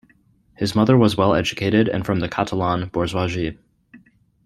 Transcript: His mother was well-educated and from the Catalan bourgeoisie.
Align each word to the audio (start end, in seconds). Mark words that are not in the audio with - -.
His 0.57 0.73
mother 0.73 0.97
was 0.97 1.15
well-educated 1.15 1.87
and 1.87 2.03
from 2.03 2.21
the 2.21 2.27
Catalan 2.27 2.89
bourgeoisie. 2.89 3.59